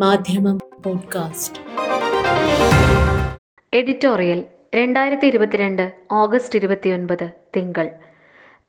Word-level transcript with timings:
മാധ്യമം 0.00 0.58
podcast. 0.84 1.58
Editorial 3.74 4.44
രണ്ടായിരത്തി 4.74 5.26
ഇരുപത്തിരണ്ട് 5.26 5.92
ഓഗസ്റ്റ് 6.12 6.58
ഇരുപത്തിയൊൻപത് 6.58 7.30
തിങ്കൾ. 7.56 7.88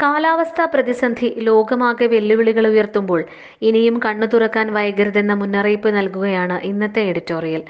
കാലാവസ്ഥാ 0.01 0.65
പ്രതിസന്ധി 0.65 1.33
ലോകമാകെ 1.37 2.05
വെല്ലുവിളികൾ 2.05 2.67
ഉയർത്തുമ്പോൾ 2.67 3.23
ഇനിയും 3.61 3.99
കണ്ണു 4.05 4.25
തുറക്കാൻ 4.25 4.73
വൈകരുതെന്ന 4.73 5.33
മുന്നറിയിപ്പ് 5.33 5.89
നൽകുകയാണ് 5.89 6.59
ഇന്നത്തെ 6.63 7.01
എഡിറ്റോറിയൽ. 7.01 7.63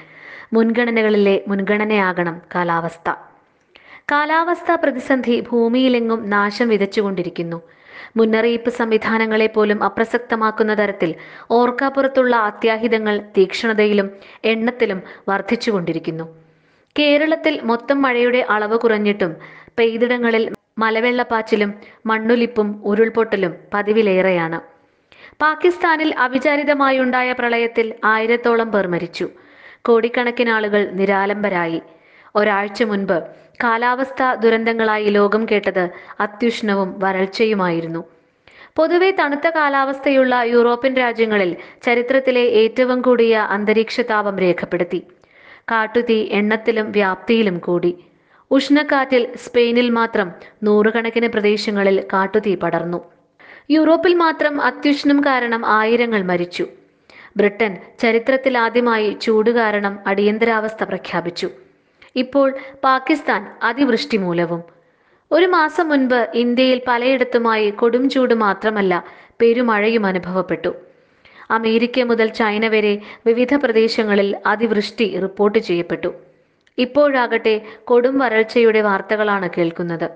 മുൻഗണനകളിലെ 0.52 1.40
മുൻഗണനയാകണം 1.48 2.42
കാലാവസ്ഥ. 2.54 3.14
കാലാവസ്ഥാ 4.12 4.74
പ്രതിസന്ധി 4.74 5.40
ഭൂമിയിലെങ്ങും 5.40 6.30
നാശം 6.30 6.68
വിതച്ചുകൊണ്ടിരിക്കുന്നു. 6.68 7.62
മുന്നറിയിപ്പ് 8.16 8.70
സംവിധാനങ്ങളെ 8.70 9.46
പോലും 9.46 9.84
അപ്രസക്തമാക്കുന്ന 9.84 10.74
തരത്തിൽ 10.74 11.14
ഓർക്കാപ്പുറത്തുള്ള 11.50 12.36
അത്യാഹിതങ്ങൾ 12.36 13.18
തീക്ഷണതയിലും 13.38 14.10
എണ്ണത്തിലും 14.44 15.02
വർദ്ധിച്ചുകൊണ്ടിരിക്കുന്നു. 15.28 16.24
കേരളത്തിൽ 16.98 17.60
മൊത്തം 17.62 18.02
മഴയുടെ 18.02 18.46
അളവ് 18.50 18.78
കുറഞ്ഞിട്ടും 18.78 19.36
പെയ്തിടങ്ങളിൽ 19.78 20.44
മലവെള്ളപ്പാച്ചിലും 20.78 21.74
മണ്ണൊലിപ്പും 22.06 22.82
ഉരുൾപൊട്ടലും 22.84 23.54
പതിവിലേറെയാണ്. 23.74 24.60
പാകിസ്ഥാനിൽ 25.40 26.14
അവിചാരിതമായുണ്ടായ 26.18 27.32
പ്രളയത്തിൽ 27.32 27.94
ആയിരത്തോളം 28.04 28.72
പേർ 28.72 28.86
മരിച്ചു. 28.86 29.28
കോടിക്കണക്കിന് 29.86 30.50
ആളുകൾ 30.50 30.88
നിരാലംബരായി. 30.92 31.80
ഒരാഴ്ച 32.36 32.82
മുൻപ് 32.82 33.24
കാലാവസ്ഥ 33.64 34.34
ദുരന്തങ്ങളായി 34.34 35.04
ലോകം 35.04 35.46
കേട്ടത് 35.50 35.88
അത്യുഷ്ണവും 36.20 36.94
വരൾച്ചയുമായിരുന്നു. 36.98 38.04
പൊതുവെ 38.76 39.10
തണുത്ത 39.10 39.50
കാലാവസ്ഥയുള്ള 39.50 40.42
യൂറോപ്യൻ 40.46 40.94
രാജ്യങ്ങളിൽ 40.94 41.56
ചരിത്രത്തിലെ 41.82 42.40
ഏറ്റവും 42.40 43.02
കൂടിയ 43.02 43.36
അന്തരീക്ഷ 43.38 44.00
താപം 44.00 44.38
രേഖപ്പെടുത്തി. 44.38 45.06
കാട്ടുതീ 45.70 46.28
എണ്ണത്തിലും 46.30 46.92
വ്യാപ്തിയിലും 46.92 47.58
കൂടി. 47.58 48.04
ഉഷ്ണക്കാറ്റിൽ 48.50 49.36
സ്പെയിനിൽ 49.36 49.90
മാത്രം 49.90 50.32
നൂറുകണക്കിന് 50.62 51.28
പ്രദേശങ്ങളിൽ 51.28 52.04
കാട്ടുതീ 52.12 52.54
പടർന്നു. 52.54 53.04
യൂറോപ്പിൽ 53.70 54.14
മാത്രം 54.14 54.60
അത്യുഷ്ണം 54.60 55.20
കാരണം 55.20 55.66
ആയിരങ്ങൾ 55.66 56.22
മരിച്ചു. 56.22 56.66
ബ്രിട്ടൻ 57.36 57.76
ചരിത്രത്തിൽ 57.98 58.58
ആദ്യമായി 58.58 59.16
ചൂട് 59.22 59.50
കാരണം 59.50 59.98
അടിയന്തരാവസ്ഥ 60.06 60.84
പ്രഖ്യാപിച്ചു. 60.84 61.50
ഇപ്പോൾ 62.18 62.48
പാകിസ്ഥാൻ 62.84 63.42
അതിവൃഷ്ടി 63.62 64.16
മൂലവും 64.16 64.62
ഒരു 65.30 65.46
മാസം 65.46 65.86
മുൻപ് 65.88 66.20
ഇന്ത്യയിൽ 66.34 66.78
പലയിടത്തുമായി 66.88 67.70
കൊടും 67.70 68.04
ചൂട് 68.10 68.34
മാത്രമല്ല 68.34 68.94
പെരുമഴയും 69.40 70.04
അനുഭവപ്പെട്ടു. 70.06 70.70
അമേരിക്ക 71.56 72.00
മുതൽ 72.10 72.28
ചൈന 72.38 72.64
വരെ 72.68 72.94
വിവിധ 73.26 73.54
പ്രദേശങ്ങളിൽ 73.54 74.28
അതിവൃഷ്ടി 74.46 75.06
റിപ്പോർട്ട് 75.24 75.58
ചെയ്യപ്പെട്ടു. 75.58 76.10
ഇപ്പോഴാകട്ടെ 76.78 77.54
കൊടും 77.90 78.18
വരൾച്ചയുടെ 78.18 78.80
വാർത്തകളാണ് 78.88 79.48
കേൾക്കുന്നത്. 79.56 80.08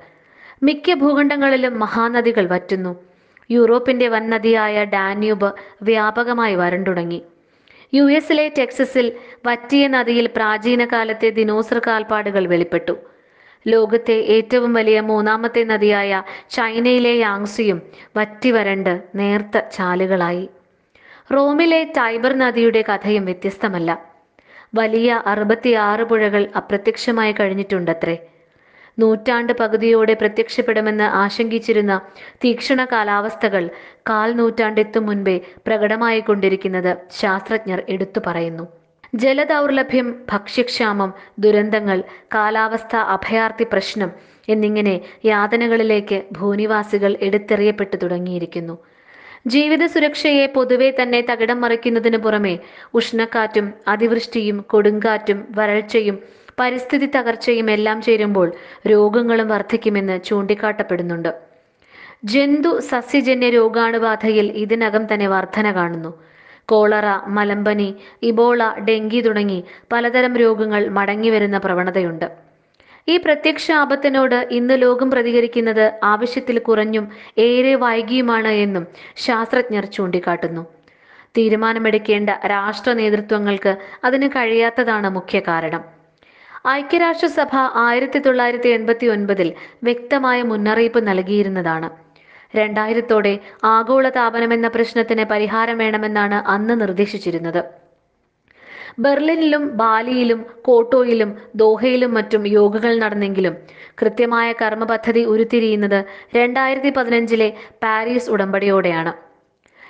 മിക്ക 0.62 0.95
ഭൂഖണ്ഡങ്ങളിലും 0.95 1.75
മഹാനദികൾ 1.84 2.47
വറ്റുന്നു. 2.55 2.92
യൂറോപ്പിന്റെ 3.50 4.08
വൻനദിയായ 4.08 4.84
ഡാന്യൂബ് 4.95 5.48
വ്യാപകമായി 5.83 6.55
വരണ്ടുടങ്ങി 6.55 7.20
യു 7.95 8.11
എസിലെ 8.11 8.48
ടെക്സസിൽ 8.59 9.12
വറ്റിയ 9.47 9.89
നദിയിൽ 9.89 10.27
പ്രാചീന 10.27 10.85
കാലത്തെ 10.85 11.29
ദിനോസർ 11.31 11.81
കാൽപ്പാടുകൾ 11.87 12.47
വെളിപ്പെട്ടു. 12.47 12.93
ലോകത്തെ 13.67 14.12
ഏറ്റവും 14.12 14.73
വലിയ 14.73 15.01
മൂന്നാമത്തെ 15.01 15.65
നദിയായ 15.65 16.23
ചൈനയിലെ 16.51 17.17
യാങ്സിയും 17.17 17.83
വറ്റി 18.17 18.51
വരണ്ട് 18.51 19.03
നേർത്ത 19.15 19.59
ചാലുകളായി. 19.59 20.48
റോമിലെ 21.33 21.83
ടൈബർ 21.85 22.33
നദിയുടെ 22.39 22.85
കഥയും 22.89 23.25
വ്യത്യസ്തമല്ല. 23.25 24.05
വലിയ 24.75 25.23
അറുപത്തിയാറ് 25.27 26.03
പുഴകൾ 26.03 26.48
അപ്രത്യക്ഷമായി 26.57 27.33
കഴിഞ്ഞിട്ടുണ്ടത്രേ. 27.33 28.19
നൂറ്റാണ്ട് 28.98 29.53
പകുതിയോടെ 29.53 30.14
പ്രത്യക്ഷപ്പെടുമെന്ന് 30.14 31.05
ആശങ്കിച്ചിരുന്ന 31.05 32.01
തീക്ഷണ 32.45 32.85
കാലാവസ്ഥകൾ 32.85 33.70
കാൽ 34.11 34.33
നൂറ്റാണ്ടെത്തും 34.33 35.07
മുൻപേ 35.07 35.41
പ്രകടമായിക്കൊണ്ടിരിക്കുന്നത് 35.67 36.92
ശാസ്ത്രജ്ഞർ 37.20 37.83
എടുത്തു 37.89 38.20
പറയുന്നു. 38.27 38.64
ജലദൗർലഭ്യം 39.14 40.25
ഭക്ഷ്യക്ഷാമം 40.33 41.11
ദുരന്തങ്ങൾ 41.39 41.98
കാലാവസ്ഥ 42.35 42.97
അഭയാർത്ഥി 42.97 43.64
പ്രശ്നം 43.73 44.11
എന്നിങ്ങനെ 44.48 44.95
യാതനകളിലേക്ക് 45.25 46.23
ഭൂനിവാസികൾ 46.33 47.17
എടുത്തെറിയപ്പെട്ടു 47.20 47.97
തുടങ്ങിയിരിക്കുന്നു. 47.97 48.75
ജീവിത 49.47 49.86
സുരക്ഷയെ 49.86 50.47
പൊതുവെ 50.47 50.89
തന്നെ 50.91 51.20
തകിടം 51.31 51.61
മറിക്കുന്നതിന് 51.61 52.17
പുറമെ 52.17 52.58
ഉഷ്ണക്കാറ്റും 52.95 53.75
അതിവൃഷ്ടിയും 53.89 54.64
കൊടുങ്കാറ്റും 54.70 55.39
വരൾച്ചയും 55.57 56.19
പരിസ്ഥിതി 56.62 57.08
തകർച്ചയും 57.17 57.70
എല്ലാം 57.77 58.00
ചേരുമ്പോൾ 58.08 58.48
രോഗങ്ങളും 58.92 59.48
വർദ്ധിക്കുമെന്ന് 59.55 60.18
ചൂണ്ടിക്കാട്ടപ്പെടുന്നുണ്ട്. 60.30 61.33
ജന്തു 62.33 62.70
സസ്യജന്യ 62.90 63.48
രോഗാണുബാധയിൽ 63.50 64.46
ഇതിനകം 64.64 65.05
തന്നെ 65.12 65.27
വർധന 65.27 65.67
കാണുന്നു. 65.78 66.11
കോളറ 66.68 67.06
മലമ്പനി 67.36 67.86
ഇബോള 68.22 68.62
ഡെങ്കി 68.89 69.20
തുടങ്ങി 69.20 69.64
പലതരം 69.92 70.34
രോഗങ്ങൾ 70.42 70.83
മടങ്ങിവരുന്ന 70.98 71.58
പ്രവണതയുണ്ട്. 71.58 72.27
ഈ 73.08 73.17
പ്രത്യക്ഷ 73.17 73.67
ആപത്തിനോട് 73.83 74.36
ഇന്ന് 74.58 74.74
ലോകം 74.83 75.08
പ്രതികരിക്കുന്നത് 75.11 75.84
ആവശ്യത്തിൽ 76.11 76.58
കുറഞ്ഞും 76.58 77.06
ഏറെ 77.46 77.74
വൈകിയുമാണ് 77.84 78.52
എന്നും 78.67 78.84
ശാസ്ത്രജ്ഞർ 79.24 79.86
ചൂണ്ടിക്കാട്ടുന്നു. 79.96 80.62
തീരുമാനമെടുക്കേണ്ട 81.36 82.30
രാഷ്ട്ര 82.55 82.92
നേതൃത്വങ്ങൾക്ക് 83.01 83.74
അതിന് 84.05 84.28
കഴിയാത്തതാണ് 84.36 85.11
മുഖ്യ 85.18 85.40
കാരണം. 85.48 86.02
ഐക്യരാഷ്ട്രസഭ 86.68 87.55
ആയിരത്തി 87.74 88.18
തൊള്ളായിരത്തി 88.18 88.68
എൺപത്തി 88.68 89.06
ഒൻപതിൽ 89.06 89.52
വ്യക്തമായ 89.83 90.42
മുന്നറിയിപ്പ് 90.42 91.08
നൽകിയിരുന്നതാണ്. 91.08 91.90
രണ്ടായിരത്തോടെ 92.56 93.39
ആഗോള 93.64 94.08
താപനമെന്ന 94.08 94.68
പ്രശ്നത്തിന് 94.68 95.24
പരിഹാരം 95.24 95.78
വേണമെന്നാണ് 95.78 96.34
അന്ന് 96.34 96.80
നിർദ്ദേശിച്ചിരുന്നത്. 96.80 97.62
ബെർലിനിലും 98.98 99.77
ബാലിയിലും 99.77 100.46
കോട്ടോയിലും 100.62 101.39
ദോഹയിലും 101.56 102.14
മറ്റും 102.14 102.46
യോഗകൾ 102.46 102.98
നടന്നെങ്കിലും 102.98 103.56
കൃത്യമായ 104.01 104.52
കർമ്മ 104.52 104.84
പദ്ധതി 104.84 105.24
ഉരുത്തിരിയുന്നത് 105.24 106.05
രണ്ടായിരത്തി 106.36 106.90
പതിനഞ്ചിലെ 106.90 107.52
പാരീസ് 107.83 108.30
ഉടമ്പടിയോടെയാണ്. 108.30 109.12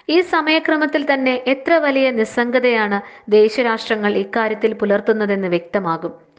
ഈ 0.08 0.20
സമയക്രമത്തിൽ 0.20 1.14
തന്നെ 1.14 1.42
എത്ര 1.46 1.72
വലിയ 1.74 2.10
നിസ്സംഗതയാണ് 2.10 3.00
ദേശരാഷ്ട്രങ്ങൾ 3.30 4.14
ഇക്കാര്യത്തിൽ 4.16 4.72
പുലർത്തുന്നതെന്ന് 4.72 5.48
വ്യക്തമാകും. 5.48 6.31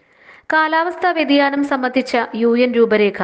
കാലാവസ്ഥാ 0.49 1.09
വ്യതിയാനം 1.17 1.61
സംബന്ധിച്ച 1.69 2.13
യു 2.39 2.49
എൻ 2.63 2.71
രൂപരേഖ 2.77 3.19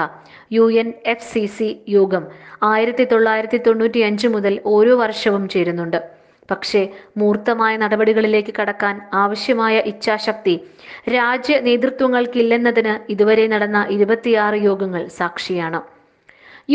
U 0.55 0.65
N 0.81 0.87
F 1.11 1.27
C 1.31 1.43
C 1.55 1.67
യോഗം 1.95 2.23
ആയിരത്തി 2.69 3.03
തൊള്ളായിരത്തി 3.11 3.59
തൊണ്ണൂറ്റി 3.65 4.01
അഞ്ച് 4.07 4.27
മുതൽ 4.35 4.53
ഓരോ 4.75 4.93
വർഷവും 5.01 5.43
ചേരുന്നുണ്ട്. 5.53 5.99
പക്ഷേ 6.49 6.81
മൂർത്തമായ 7.21 7.73
നടപടികളിലേക്ക് 7.83 8.53
കടക്കാൻ 8.59 8.95
ആവശ്യമായ 9.23 9.75
ഇച്ഛാശക്തി 9.91 10.55
രാജ്യ 11.15 11.55
നേതൃത്വങ്ങൾക്കില്ലെന്നതിന് 11.67 12.93
ഇതുവരെ 13.15 13.45
നടന്ന 13.53 13.79
ഇരുപത്തിയാറ് 13.95 14.59
യോഗങ്ങൾ 14.69 15.03
സാക്ഷിയാണ്. 15.19 15.81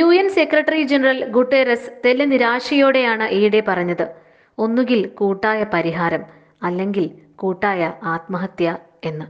U 0.00 0.08
N 0.20 0.28
secretary 0.38 0.82
general 0.92 1.20
Guterres 1.36 1.90
തെല്ല് 2.04 2.26
നിരാശയോടെയാണ് 2.32 3.28
ഈയിടെ 3.38 3.62
പറഞ്ഞത്. 3.70 4.06
ഒന്നുകിൽ 4.58 5.00
കൂട്ടായ 5.20 5.62
പരിഹാരം 5.76 6.24
അല്ലെങ്കിൽ 6.68 7.06
കൂട്ടായ 7.42 7.92
ആത്മഹത്യ 8.14 8.76
എന്ന്. 9.10 9.26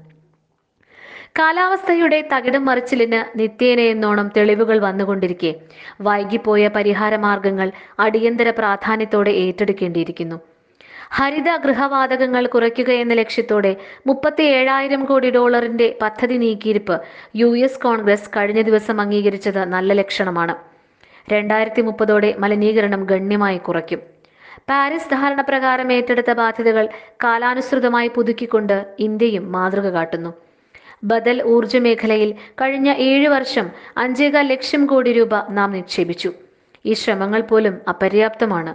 കാലാവസ്ഥയുടെ 1.39 2.28
തകിടം 2.33 2.65
മറിച്ചിലിന് 2.65 3.39
നിത്യേന 3.39 3.81
എന്നോണം 3.81 4.33
തെളിവുകൾ 4.37 4.78
വന്നുകൊണ്ടിരിക്കെ. 4.78 5.55
വൈകിപ്പോയ 6.00 6.69
പരിഹാര 6.69 7.17
മാർഗങ്ങൾ 7.17 7.72
അടിയന്തര 7.99 8.50
പ്രാധാന്യത്തോടെ 8.50 9.31
ഏറ്റെടുക്കേണ്ടിയിരിക്കുന്നു. 9.31 10.41
ഹരിത 11.11 11.56
ഗൃഹവാതകങ്ങൾ 11.56 12.47
കുറയ്ക്കുക 12.47 12.91
എന്ന 12.91 13.14
ലക്ഷ്യത്തോടെ 13.14 13.76
മുപ്പത്തി 14.06 14.43
ഏഴായിരം 14.43 15.05
കോടി 15.05 15.31
ഡോളറിന്റെ 15.31 15.99
പദ്ധതി 16.03 16.35
നീക്കിയിരിപ്പ് 16.35 17.00
യു 17.37 17.56
എസ് 17.56 17.81
കോൺഗ്രസ് 17.81 18.31
കഴിഞ്ഞ 18.37 18.62
ദിവസം 18.62 19.00
അംഗീകരിച്ചത് 19.00 19.64
നല്ല 19.64 19.93
ലക്ഷണമാണ്. 19.93 20.56
രണ്ടായിരത്തി 21.32 21.82
മുപ്പതോടെ 21.82 22.35
മലിനീകരണം 22.38 23.05
ഗണ്യമായി 23.05 23.58
കുറയ്ക്കും. 23.58 24.00
പാരീസ് 24.69 25.11
ധാരണ 25.11 25.41
പ്രകാരം 25.41 25.93
ഏറ്റെടുത്ത 25.93 26.32
ബാധ്യതകൾ 26.32 26.88
കാലാനുസൃതമായി 27.25 28.08
പുതുക്കിക്കൊണ്ട് 28.08 28.76
ഇന്ത്യയും 28.99 29.53
മാതൃക 29.53 29.88
കാട്ടുന്നു. 29.88 30.44
ബദൽ 31.05 31.43
ഊർജ 31.43 31.77
മേഖലയിൽ 31.77 32.35
കഴിഞ്ഞ 32.61 32.93
ഏഴ് 32.99 33.29
വർഷം 33.29 33.71
അഞ്ചേകാൽ 33.97 34.49
ലക്ഷം 34.49 34.87
കോടി 34.87 35.12
രൂപ 35.12 35.51
നാം 35.51 35.73
നിക്ഷേപിച്ചു. 35.73 36.33
ഈ 36.87 36.93
ശ്രമങ്ങൾ 36.93 37.41
പോലും 37.41 37.81
അപര്യാപ്തമാണ്. 37.89 38.75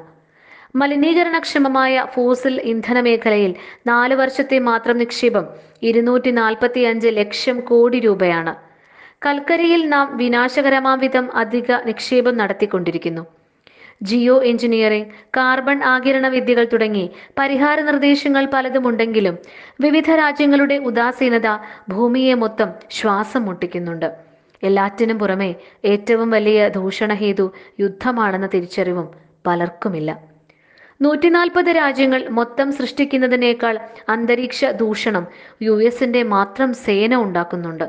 മലിനീകരണക്ഷമമായ 0.76 2.06
ഫോസിൽ 2.16 2.62
ഇന്ധന 2.62 3.00
മേഖലയിൽ 3.00 3.56
നാല് 3.88 4.14
വർഷത്തെ 4.14 4.60
മാത്രം 4.60 4.98
നിക്ഷേപം 4.98 5.46
ഇരുന്നൂറ്റി 5.84 6.31
നാൽപ്പത്തി 6.31 6.80
അഞ്ച് 6.80 7.08
ലക്ഷം 7.08 7.60
കോടി 7.60 8.00
രൂപയാണ്. 8.00 8.56
കൽക്കരിയിൽ 9.26 9.90
നാം 9.90 10.18
വിനാശകരമാം 10.18 11.00
വിധം 11.00 11.36
അധിക 11.36 11.72
നിക്ഷേപം 11.86 12.38
നടത്തിക്കൊണ്ടിരിക്കുന്നു. 12.38 13.38
ജിയോ 14.01 14.44
എഞ്ചിനീയറിംഗ് 14.44 15.07
കാർബൺ 15.38 15.84
ആകിരണ 15.84 16.28
വിദ്യകൾ 16.28 16.68
തുടങ്ങി 16.74 17.10
പരിഹാര 17.40 17.81
നിർദ്ദേശങ്ങൾ 17.81 18.48
പലതുമുണ്ടെങ്കിലും 18.54 19.38
വിവിധ 19.81 20.12
രാജ്യങ്ങളുടെ 20.12 20.75
ഉദാസീനത 20.75 21.50
ഭൂമിയെ 21.90 22.34
മൊത്തം 22.34 22.69
ശ്വാസം 22.92 23.46
മുട്ടിക്കുന്നുണ്ട്. 23.46 24.10
എല്ലാറ്റിനും 24.63 25.19
പുറമെ 25.19 25.56
ഏറ്റവും 25.86 26.30
വലിയ 26.30 26.68
ദൂഷണഹേതു 26.68 27.54
യുദ്ധമാണെന്ന 27.80 28.48
തിരിച്ചറിവും 28.48 29.07
പലർക്കുമില്ല. 29.48 30.10
നൂറ്റിനാൽപ്പത് 31.02 31.66
രാജ്യങ്ങൾ 31.66 32.28
മൊത്തം 32.30 32.72
സൃഷ്ടിക്കുന്നതിനേക്കാൾ 32.72 33.80
അന്തരീക്ഷ 34.10 34.66
ദൂഷണം 34.66 35.28
യു 35.62 35.84
എസിന്റെ 35.84 36.24
മാത്രം 36.24 36.74
സേന 36.74 37.16
ഉണ്ടാക്കുന്നുണ്ട്. 37.16 37.88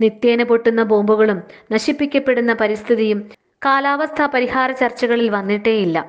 നിത്യേന 0.00 0.42
പൊട്ടുന്ന 0.42 0.82
ബോംബുകളും 0.82 1.42
നശിപ്പിക്കപ്പെടുന്ന 1.72 2.52
പരിസ്ഥിതിയും 2.52 3.47
കാലാവസ്ഥാ 3.64 4.26
പരിഹാര 4.26 4.72
ചർച്ചകളിൽ 4.72 5.28
വന്നിട്ടേയില്ല. 5.30 6.06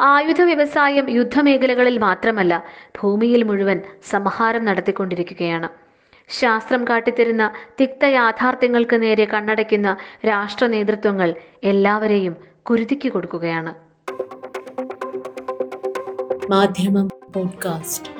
ആയുധ 0.00 0.42
വ്യവസായം 0.42 1.10
യുദ്ധമേഖലകളിൽ 1.10 1.98
മാത്രമല്ല 1.98 2.64
ഭൂമിയിൽ 3.02 3.42
മുഴുവൻ 3.42 3.80
സംഹാരം 4.10 4.64
നടത്തിക്കൊണ്ടിരിക്കുകയാണ്. 4.64 5.68
ശാസ്ത്രം 6.28 6.88
കാട്ടിത്തരുന്ന 6.88 7.52
തിക്ത 7.80 8.04
യാഥാർത്ഥ്യങ്ങൾക്ക് 8.04 9.02
നേരെ 9.02 9.24
കണ്ണടയ്ക്കുന്ന 9.24 9.96
രാഷ്ട്ര 10.26 10.66
നേതൃത്വങ്ങൾ 10.66 11.34
എല്ലാവരെയും 11.64 12.36
കുരുതിക്ക് 12.62 13.08
കൊടുക്കുകയാണ്. 13.08 13.74
മാധ്യമം 16.50 17.08
പോഡ്കാസ്റ്റ്. 17.34 18.10